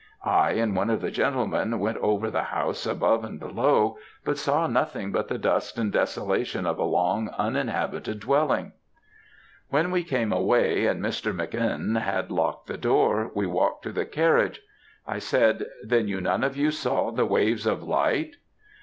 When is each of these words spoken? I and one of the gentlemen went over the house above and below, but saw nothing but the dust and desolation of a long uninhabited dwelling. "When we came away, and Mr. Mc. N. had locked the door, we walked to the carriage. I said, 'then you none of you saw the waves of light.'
I 0.25 0.53
and 0.53 0.75
one 0.75 0.89
of 0.89 0.99
the 0.99 1.11
gentlemen 1.11 1.77
went 1.77 1.97
over 1.99 2.31
the 2.31 2.41
house 2.41 2.87
above 2.87 3.23
and 3.23 3.39
below, 3.39 3.99
but 4.25 4.39
saw 4.39 4.65
nothing 4.65 5.11
but 5.11 5.27
the 5.27 5.37
dust 5.37 5.77
and 5.77 5.91
desolation 5.91 6.65
of 6.65 6.79
a 6.79 6.83
long 6.83 7.29
uninhabited 7.37 8.19
dwelling. 8.19 8.71
"When 9.69 9.91
we 9.91 10.03
came 10.03 10.31
away, 10.33 10.87
and 10.87 11.03
Mr. 11.03 11.35
Mc. 11.35 11.53
N. 11.53 11.93
had 12.01 12.31
locked 12.31 12.65
the 12.65 12.79
door, 12.79 13.29
we 13.35 13.45
walked 13.45 13.83
to 13.83 13.91
the 13.91 14.05
carriage. 14.07 14.61
I 15.05 15.19
said, 15.19 15.67
'then 15.83 16.07
you 16.07 16.19
none 16.19 16.43
of 16.43 16.57
you 16.57 16.71
saw 16.71 17.11
the 17.11 17.27
waves 17.27 17.67
of 17.67 17.83
light.' 17.83 18.37